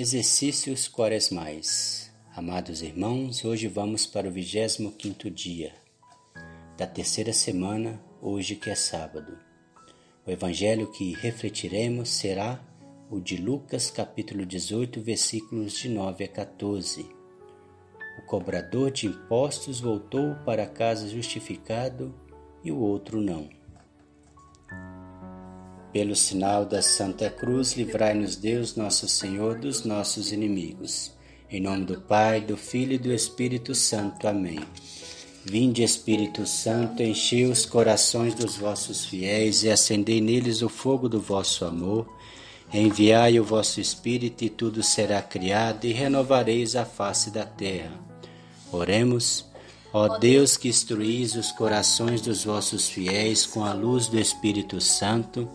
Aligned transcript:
Exercícios 0.00 0.86
quaresmais. 0.86 2.08
Amados 2.36 2.82
irmãos, 2.82 3.44
hoje 3.44 3.66
vamos 3.66 4.06
para 4.06 4.28
o 4.28 4.30
25 4.30 5.28
dia 5.28 5.74
da 6.76 6.86
terceira 6.86 7.32
semana, 7.32 8.00
hoje 8.22 8.54
que 8.54 8.70
é 8.70 8.76
sábado. 8.76 9.36
O 10.24 10.30
evangelho 10.30 10.88
que 10.92 11.14
refletiremos 11.14 12.10
será 12.10 12.64
o 13.10 13.18
de 13.18 13.38
Lucas, 13.38 13.90
capítulo 13.90 14.46
18, 14.46 15.00
versículos 15.00 15.76
de 15.76 15.88
9 15.88 16.22
a 16.26 16.28
14. 16.28 17.04
O 18.20 18.22
cobrador 18.24 18.92
de 18.92 19.08
impostos 19.08 19.80
voltou 19.80 20.36
para 20.46 20.64
casa 20.68 21.08
justificado 21.08 22.14
e 22.62 22.70
o 22.70 22.78
outro 22.78 23.20
não. 23.20 23.57
Pelo 25.92 26.14
sinal 26.14 26.66
da 26.66 26.82
Santa 26.82 27.30
Cruz, 27.30 27.72
livrai-nos 27.72 28.36
Deus, 28.36 28.76
nosso 28.76 29.08
Senhor, 29.08 29.58
dos 29.58 29.84
nossos 29.84 30.32
inimigos. 30.32 31.12
Em 31.50 31.62
nome 31.62 31.86
do 31.86 31.98
Pai, 31.98 32.42
do 32.42 32.58
Filho 32.58 32.92
e 32.92 32.98
do 32.98 33.10
Espírito 33.10 33.74
Santo. 33.74 34.28
Amém. 34.28 34.60
Vinde, 35.46 35.82
Espírito 35.82 36.46
Santo, 36.46 37.02
enchei 37.02 37.46
os 37.46 37.64
corações 37.64 38.34
dos 38.34 38.56
vossos 38.56 39.06
fiéis 39.06 39.62
e 39.62 39.70
acendei 39.70 40.20
neles 40.20 40.60
o 40.60 40.68
fogo 40.68 41.08
do 41.08 41.22
vosso 41.22 41.64
amor. 41.64 42.06
Enviai 42.72 43.40
o 43.40 43.44
vosso 43.44 43.80
Espírito 43.80 44.44
e 44.44 44.50
tudo 44.50 44.82
será 44.82 45.22
criado 45.22 45.86
e 45.86 45.92
renovareis 45.92 46.76
a 46.76 46.84
face 46.84 47.30
da 47.30 47.46
terra. 47.46 47.98
Oremos. 48.70 49.46
Ó 49.90 50.18
Deus 50.18 50.58
que 50.58 50.68
instruís 50.68 51.34
os 51.34 51.50
corações 51.50 52.20
dos 52.20 52.44
vossos 52.44 52.90
fiéis 52.90 53.46
com 53.46 53.64
a 53.64 53.72
luz 53.72 54.06
do 54.06 54.18
Espírito 54.20 54.82
Santo, 54.82 55.48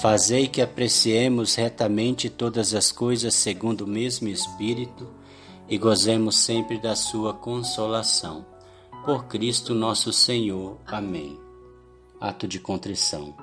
Fazei 0.00 0.46
que 0.46 0.62
apreciemos 0.62 1.56
retamente 1.56 2.30
todas 2.30 2.72
as 2.72 2.92
coisas 2.92 3.34
segundo 3.34 3.80
o 3.80 3.86
mesmo 3.86 4.28
Espírito 4.28 5.08
e 5.68 5.76
gozemos 5.76 6.36
sempre 6.36 6.78
da 6.78 6.94
Sua 6.94 7.34
consolação. 7.34 8.46
Por 9.04 9.24
Cristo 9.24 9.74
nosso 9.74 10.12
Senhor. 10.12 10.78
Amém. 10.86 11.36
Ato 12.20 12.46
de 12.46 12.60
contrição. 12.60 13.34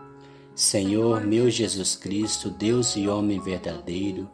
Senhor 0.55 1.25
meu 1.25 1.49
Jesus 1.49 1.93
Cristo, 1.97 2.49
Deus 2.49 2.95
e 2.95 3.09
homem 3.09 3.37
verdadeiro, 3.37 4.29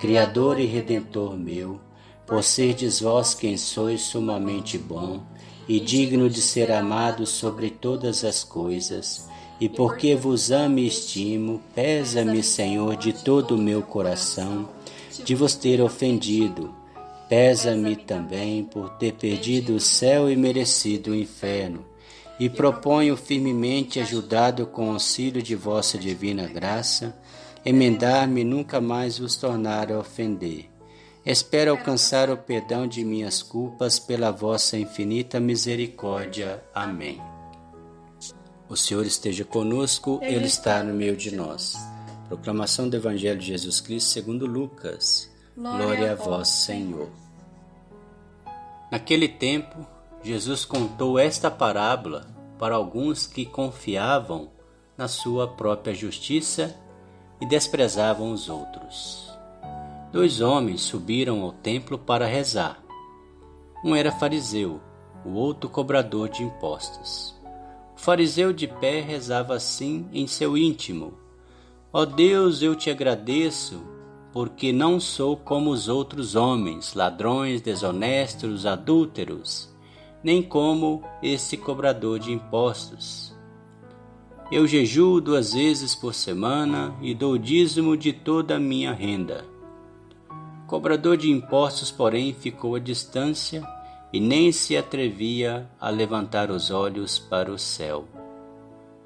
Criador 0.00 0.58
e 0.58 0.64
Redentor 0.64 1.36
meu, 1.36 1.78
por 2.26 2.42
serdes 2.42 3.00
vós 3.00 3.34
quem 3.34 3.58
sois 3.58 4.00
sumamente 4.00 4.78
bom 4.78 5.22
e 5.68 5.78
digno 5.78 6.30
de 6.30 6.40
ser 6.40 6.72
amado 6.72 7.26
sobre 7.26 7.68
todas 7.68 8.24
as 8.24 8.42
coisas, 8.42 9.28
e 9.60 9.68
porque 9.68 10.14
vos 10.14 10.50
amo 10.50 10.78
e 10.78 10.86
estimo, 10.86 11.62
pesa-me, 11.74 12.42
Senhor, 12.42 12.96
de 12.96 13.12
todo 13.12 13.54
o 13.54 13.58
meu 13.58 13.82
coração, 13.82 14.68
de 15.24 15.34
vos 15.34 15.54
ter 15.54 15.80
ofendido. 15.80 16.74
Pesa-me 17.28 17.96
também 17.96 18.62
por 18.62 18.90
ter 18.90 19.14
perdido 19.14 19.76
o 19.76 19.80
céu 19.80 20.30
e 20.30 20.36
merecido 20.36 21.10
o 21.10 21.14
inferno. 21.14 21.84
E 22.38 22.50
proponho 22.50 23.16
firmemente, 23.16 23.98
ajudado 23.98 24.66
com 24.66 24.90
o 24.90 24.92
auxílio 24.92 25.42
de 25.42 25.56
vossa 25.56 25.96
divina 25.96 26.46
graça, 26.46 27.16
emendar-me 27.64 28.42
e 28.42 28.44
nunca 28.44 28.80
mais 28.80 29.18
vos 29.18 29.36
tornar 29.36 29.90
a 29.90 29.98
ofender. 29.98 30.66
Espero 31.24 31.72
alcançar 31.72 32.30
o 32.30 32.36
perdão 32.36 32.86
de 32.86 33.04
minhas 33.04 33.42
culpas 33.42 33.98
pela 33.98 34.30
vossa 34.30 34.78
infinita 34.78 35.40
misericórdia. 35.40 36.62
Amém. 36.72 37.35
O 38.68 38.76
Senhor 38.76 39.06
esteja 39.06 39.44
conosco, 39.44 40.18
Ele 40.22 40.46
está 40.46 40.82
no 40.82 40.92
meio 40.92 41.16
de 41.16 41.34
nós. 41.34 41.76
Proclamação 42.28 42.88
do 42.88 42.96
Evangelho 42.96 43.38
de 43.38 43.46
Jesus 43.46 43.80
Cristo 43.80 44.08
segundo 44.08 44.44
Lucas. 44.44 45.30
Glória 45.56 46.12
a 46.12 46.14
vós, 46.16 46.48
Senhor. 46.48 47.08
Naquele 48.90 49.28
tempo, 49.28 49.86
Jesus 50.22 50.64
contou 50.64 51.16
esta 51.16 51.48
parábola 51.48 52.26
para 52.58 52.74
alguns 52.74 53.26
que 53.26 53.46
confiavam 53.46 54.50
na 54.98 55.06
sua 55.06 55.46
própria 55.46 55.94
justiça 55.94 56.74
e 57.40 57.46
desprezavam 57.46 58.32
os 58.32 58.48
outros. 58.48 59.30
Dois 60.10 60.40
homens 60.40 60.80
subiram 60.80 61.42
ao 61.42 61.52
templo 61.52 61.96
para 61.98 62.26
rezar. 62.26 62.82
Um 63.84 63.94
era 63.94 64.10
fariseu, 64.10 64.80
o 65.24 65.34
outro 65.34 65.70
cobrador 65.70 66.28
de 66.28 66.42
impostos. 66.42 67.35
O 67.96 67.98
fariseu 67.98 68.52
de 68.52 68.68
pé 68.68 69.00
rezava 69.00 69.54
assim 69.54 70.06
em 70.12 70.26
seu 70.26 70.56
íntimo: 70.56 71.14
Ó 71.90 72.02
oh 72.02 72.06
Deus, 72.06 72.60
eu 72.60 72.76
te 72.76 72.90
agradeço, 72.90 73.82
porque 74.32 74.70
não 74.70 75.00
sou 75.00 75.34
como 75.34 75.70
os 75.70 75.88
outros 75.88 76.34
homens, 76.34 76.92
ladrões, 76.92 77.62
desonestos, 77.62 78.66
adúlteros, 78.66 79.74
nem 80.22 80.42
como 80.42 81.02
esse 81.22 81.56
cobrador 81.56 82.18
de 82.18 82.30
impostos. 82.30 83.34
Eu 84.52 84.66
jejuo 84.66 85.20
duas 85.20 85.54
vezes 85.54 85.94
por 85.94 86.14
semana 86.14 86.94
e 87.00 87.14
dou 87.14 87.36
dízimo 87.38 87.96
de 87.96 88.12
toda 88.12 88.56
a 88.56 88.60
minha 88.60 88.92
renda. 88.92 89.44
O 90.62 90.66
cobrador 90.66 91.16
de 91.16 91.30
impostos, 91.30 91.90
porém, 91.90 92.34
ficou 92.34 92.74
à 92.74 92.78
distância 92.78 93.66
e 94.16 94.20
nem 94.20 94.50
se 94.50 94.74
atrevia 94.74 95.68
a 95.78 95.90
levantar 95.90 96.50
os 96.50 96.70
olhos 96.70 97.18
para 97.18 97.52
o 97.52 97.58
céu. 97.58 98.06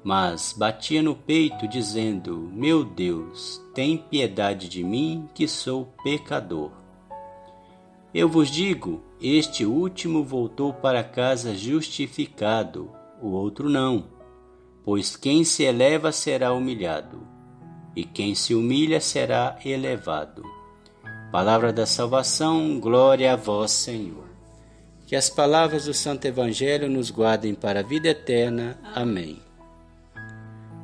Mas 0.01 0.55
batia 0.57 1.01
no 1.01 1.13
peito, 1.13 1.67
dizendo: 1.67 2.49
Meu 2.53 2.85
Deus, 2.85 3.61
tem 3.73 3.97
piedade 3.97 4.69
de 4.69 4.81
mim, 4.81 5.27
que 5.35 5.49
sou 5.49 5.93
pecador. 6.01 6.71
Eu 8.13 8.29
vos 8.29 8.49
digo: 8.49 9.01
este 9.21 9.65
último 9.65 10.23
voltou 10.23 10.71
para 10.71 11.03
casa 11.03 11.53
justificado, 11.53 12.89
o 13.21 13.31
outro 13.31 13.69
não. 13.69 14.05
Pois 14.81 15.17
quem 15.17 15.43
se 15.43 15.63
eleva 15.63 16.13
será 16.13 16.53
humilhado, 16.53 17.27
e 17.93 18.05
quem 18.05 18.33
se 18.33 18.55
humilha 18.55 19.01
será 19.01 19.59
elevado. 19.65 20.41
Palavra 21.33 21.73
da 21.73 21.85
salvação, 21.85 22.79
glória 22.79 23.33
a 23.33 23.35
vós, 23.35 23.71
Senhor. 23.71 24.30
Que 25.11 25.17
as 25.17 25.29
palavras 25.29 25.83
do 25.83 25.93
Santo 25.93 26.25
Evangelho 26.25 26.89
nos 26.89 27.11
guardem 27.11 27.53
para 27.53 27.81
a 27.81 27.83
vida 27.83 28.07
eterna. 28.07 28.79
Amém. 28.95 29.41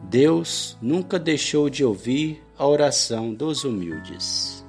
Deus 0.04 0.78
nunca 0.82 1.18
deixou 1.18 1.70
de 1.70 1.86
ouvir 1.86 2.44
a 2.58 2.68
oração 2.68 3.34
dos 3.34 3.64
humildes. 3.64 4.66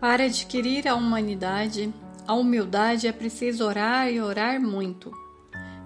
Para 0.00 0.24
adquirir 0.24 0.88
a 0.88 0.96
humanidade, 0.96 1.94
a 2.26 2.34
humildade 2.34 3.06
é 3.06 3.12
preciso 3.12 3.64
orar 3.64 4.10
e 4.10 4.20
orar 4.20 4.60
muito. 4.60 5.12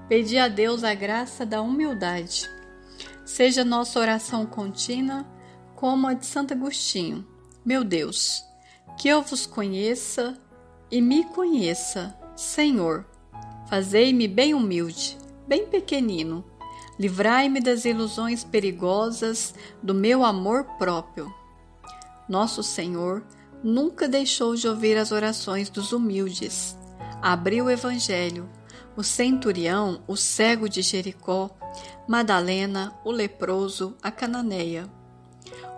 Pedir 0.08 0.38
a 0.38 0.48
Deus 0.48 0.84
a 0.84 0.94
graça 0.94 1.44
da 1.44 1.60
humildade. 1.60 2.48
Seja 3.26 3.62
nossa 3.62 4.00
oração 4.00 4.46
contínua 4.46 5.26
como 5.76 6.06
a 6.06 6.14
de 6.14 6.24
Santo 6.24 6.54
Agostinho. 6.54 7.26
Meu 7.62 7.84
Deus, 7.84 8.42
que 8.96 9.06
eu 9.06 9.20
vos 9.20 9.44
conheça 9.44 10.34
e 10.90 11.00
me 11.00 11.24
conheça, 11.24 12.16
Senhor. 12.36 13.04
Fazei-me 13.68 14.26
bem 14.26 14.54
humilde, 14.54 15.18
bem 15.46 15.66
pequenino. 15.66 16.44
Livrai-me 16.98 17.60
das 17.60 17.84
ilusões 17.84 18.42
perigosas 18.42 19.54
do 19.82 19.94
meu 19.94 20.24
amor 20.24 20.64
próprio. 20.78 21.32
Nosso 22.28 22.62
Senhor 22.62 23.24
nunca 23.62 24.08
deixou 24.08 24.54
de 24.54 24.66
ouvir 24.68 24.96
as 24.96 25.12
orações 25.12 25.68
dos 25.68 25.92
humildes. 25.92 26.76
Abriu 27.20 27.66
o 27.66 27.70
Evangelho. 27.70 28.48
O 28.96 29.02
centurião, 29.04 30.02
o 30.08 30.16
cego 30.16 30.68
de 30.68 30.82
Jericó, 30.82 31.50
Madalena, 32.08 32.98
o 33.04 33.12
leproso, 33.12 33.96
a 34.02 34.10
cananeia. 34.10 34.90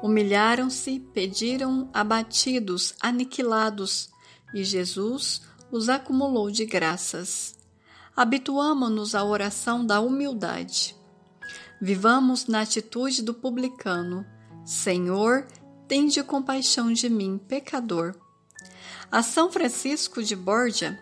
Humilharam-se, 0.03 0.99
pediram 1.13 1.91
abatidos, 1.93 2.95
aniquilados, 2.99 4.11
e 4.55 4.65
Jesus 4.65 5.43
os 5.71 5.89
acumulou 5.89 6.51
de 6.51 6.65
graças. 6.65 7.55
Habituamo-nos 8.17 9.15
à 9.15 9.25
oração 9.25 9.85
da 9.85 10.01
humildade. 10.01 10.97
Vivamos 11.81 12.47
na 12.47 12.63
atitude 12.63 13.23
do 13.23 13.33
publicano: 13.33 14.27
Senhor, 14.65 15.47
tende 15.87 16.23
compaixão 16.23 16.93
de 16.93 17.09
mim, 17.09 17.39
pecador. 17.49 18.15
A 19.11 19.23
São 19.23 19.51
Francisco 19.51 20.23
de 20.23 20.37
Borja 20.37 20.99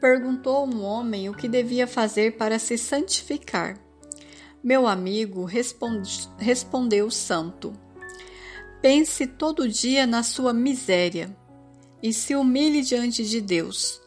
perguntou 0.00 0.56
a 0.56 0.62
um 0.64 0.82
homem 0.82 1.28
o 1.28 1.34
que 1.34 1.48
devia 1.48 1.86
fazer 1.86 2.36
para 2.36 2.58
se 2.58 2.78
santificar. 2.78 3.78
Meu 4.62 4.86
amigo 4.86 5.44
responde, 5.44 6.28
respondeu 6.38 7.06
o 7.06 7.10
santo: 7.10 7.72
Pense 8.80 9.26
todo 9.26 9.68
dia 9.68 10.06
na 10.06 10.22
sua 10.22 10.52
miséria 10.52 11.36
e 12.06 12.12
se 12.12 12.36
humilhe 12.36 12.82
diante 12.82 13.24
de 13.24 13.40
Deus, 13.40 14.00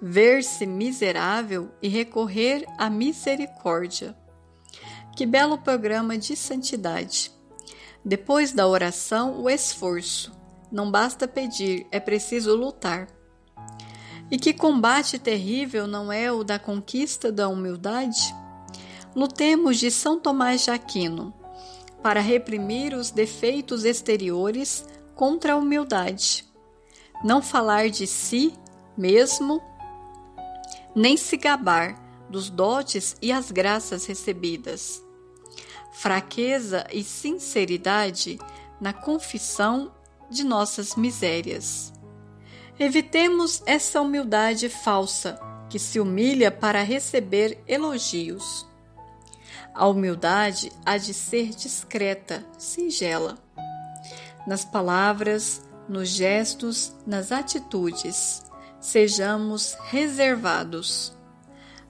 ver-se 0.00 0.64
miserável 0.64 1.68
e 1.82 1.88
recorrer 1.88 2.64
à 2.78 2.88
misericórdia. 2.88 4.16
Que 5.14 5.26
belo 5.26 5.58
programa 5.58 6.16
de 6.16 6.34
santidade! 6.36 7.30
Depois 8.02 8.50
da 8.50 8.66
oração, 8.66 9.42
o 9.42 9.50
esforço. 9.50 10.32
Não 10.72 10.90
basta 10.90 11.28
pedir, 11.28 11.86
é 11.92 12.00
preciso 12.00 12.56
lutar. 12.56 13.08
E 14.30 14.38
que 14.38 14.54
combate 14.54 15.18
terrível 15.18 15.86
não 15.86 16.10
é 16.10 16.32
o 16.32 16.42
da 16.42 16.58
conquista 16.58 17.30
da 17.30 17.46
humildade? 17.46 18.34
Lutemos 19.14 19.78
de 19.78 19.90
São 19.90 20.18
Tomás 20.18 20.62
de 20.62 20.70
Aquino 20.70 21.34
para 22.02 22.20
reprimir 22.20 22.94
os 22.94 23.10
defeitos 23.10 23.84
exteriores 23.84 24.82
contra 25.14 25.52
a 25.52 25.56
humildade. 25.56 26.53
Não 27.22 27.40
falar 27.40 27.88
de 27.88 28.06
si 28.06 28.54
mesmo, 28.96 29.62
nem 30.94 31.16
se 31.16 31.36
gabar 31.36 32.02
dos 32.28 32.50
dotes 32.50 33.16
e 33.20 33.32
as 33.32 33.50
graças 33.50 34.06
recebidas. 34.06 35.02
Fraqueza 35.92 36.86
e 36.92 37.04
sinceridade 37.04 38.38
na 38.80 38.92
confissão 38.92 39.92
de 40.30 40.44
nossas 40.44 40.96
misérias. 40.96 41.92
Evitemos 42.78 43.62
essa 43.66 44.00
humildade 44.00 44.68
falsa 44.68 45.38
que 45.70 45.78
se 45.78 46.00
humilha 46.00 46.50
para 46.50 46.82
receber 46.82 47.62
elogios. 47.66 48.66
A 49.72 49.86
humildade 49.86 50.70
há 50.84 50.96
de 50.96 51.14
ser 51.14 51.50
discreta, 51.50 52.44
singela. 52.58 53.38
Nas 54.46 54.64
palavras, 54.64 55.62
nos 55.88 56.08
gestos, 56.08 56.94
nas 57.06 57.32
atitudes, 57.32 58.42
sejamos 58.80 59.76
reservados. 59.88 61.16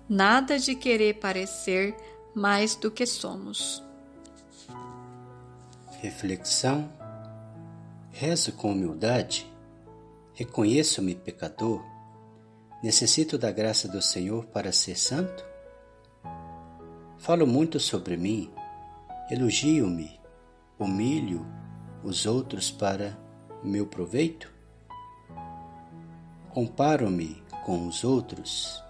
Nada 0.09 0.59
de 0.59 0.75
querer 0.75 1.15
parecer 1.15 1.97
mais 2.35 2.77
do 2.77 2.91
que 2.91 3.07
somos. 3.07 3.83
Reflexão: 6.01 6.91
Rezo 8.11 8.53
com 8.53 8.73
humildade 8.73 9.55
Reconheço-me 10.35 11.15
pecador? 11.15 11.81
Necessito 12.83 13.39
da 13.39 13.53
graça 13.53 13.87
do 13.87 14.03
Senhor 14.03 14.45
para 14.47 14.73
ser 14.73 14.99
santo? 14.99 15.45
Falo 17.19 17.47
muito 17.47 17.79
sobre 17.79 18.17
mim, 18.17 18.51
elogio-me, 19.31 20.21
humilho 20.77 21.47
os 22.03 22.27
outros 22.27 22.69
para 22.69 23.17
meu 23.69 23.87
proveito? 23.87 24.53
Comparo-me 26.51 27.43
com 27.65 27.89
os 27.89 28.05
outros, 28.05 28.83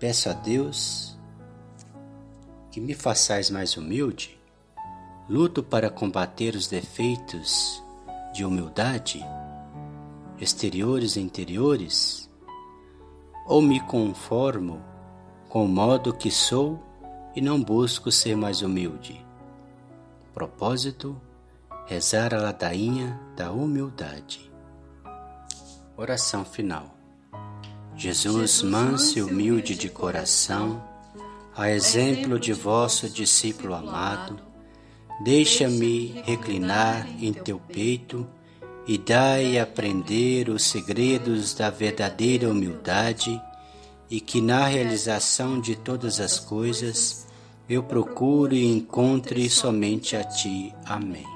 peço 0.00 0.28
a 0.30 0.32
Deus 0.32 1.16
que 2.70 2.80
me 2.80 2.94
façais 2.94 3.50
mais 3.50 3.76
humilde, 3.76 4.38
luto 5.28 5.62
para 5.62 5.90
combater 5.90 6.54
os 6.54 6.66
defeitos 6.66 7.82
de 8.32 8.44
humildade 8.44 9.24
exteriores 10.38 11.16
e 11.16 11.20
interiores? 11.20 12.30
Ou 13.46 13.62
me 13.62 13.80
conformo 13.80 14.82
com 15.48 15.64
o 15.64 15.68
modo 15.68 16.12
que 16.12 16.30
sou 16.30 16.82
e 17.34 17.40
não 17.40 17.62
busco 17.62 18.10
ser 18.10 18.36
mais 18.36 18.62
humilde? 18.62 19.24
Propósito: 20.34 21.20
rezar 21.86 22.34
a 22.34 22.38
ladainha 22.38 23.18
da 23.36 23.52
humildade. 23.52 24.50
Oração 25.96 26.44
final. 26.44 26.96
Jesus, 27.96 28.60
manso 28.60 29.18
e 29.18 29.22
humilde 29.22 29.76
de 29.76 29.88
coração, 29.88 30.82
a 31.56 31.70
exemplo 31.70 32.40
de 32.40 32.52
vosso 32.52 33.08
discípulo 33.08 33.72
amado, 33.72 34.38
deixa-me 35.22 36.20
reclinar 36.24 37.08
em 37.22 37.32
teu 37.32 37.58
peito 37.58 38.26
e 38.86 38.98
dai 38.98 39.56
a 39.56 39.62
aprender 39.62 40.50
os 40.50 40.64
segredos 40.64 41.54
da 41.54 41.70
verdadeira 41.70 42.50
humildade 42.50 43.40
e 44.10 44.20
que 44.20 44.40
na 44.40 44.66
realização 44.66 45.60
de 45.60 45.76
todas 45.76 46.20
as 46.20 46.38
coisas 46.38 47.26
eu 47.68 47.82
procure 47.82 48.56
e 48.56 48.72
encontre 48.72 49.48
somente 49.48 50.16
a 50.16 50.24
Ti. 50.24 50.74
Amém. 50.84 51.35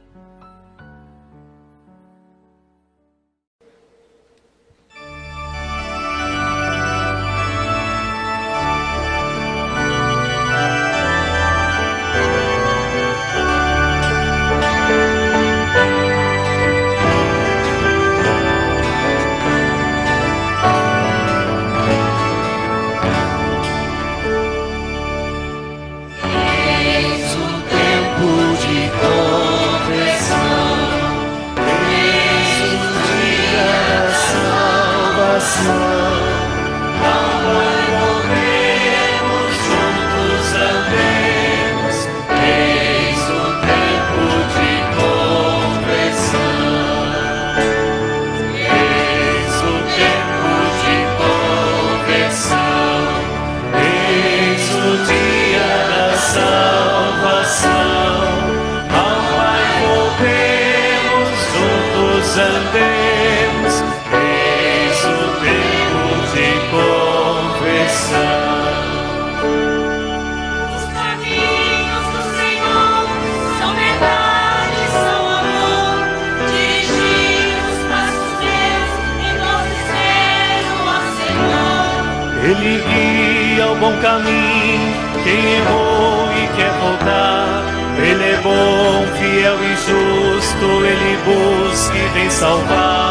Caminho, 84.01 84.93
quem 85.23 85.53
errou 85.55 86.27
e 86.33 86.47
quer 86.55 86.71
voltar. 86.79 87.63
Ele 87.97 88.23
é 88.23 88.37
bom, 88.41 89.05
fiel 89.17 89.57
e 89.63 89.75
justo, 89.75 90.85
ele 90.85 91.17
busca 91.23 91.95
e 91.95 92.07
vem 92.13 92.29
salvar. 92.29 93.10